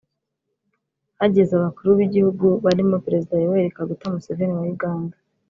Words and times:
hageze 1.19 1.51
abakuru 1.55 1.89
b’Igihugu 1.97 2.45
barimo 2.65 2.95
Perezida 3.05 3.33
Yoweri 3.43 3.75
Kaguta 3.75 4.05
Museveni 4.13 4.53
wa 4.57 4.65
Uganda 4.75 5.15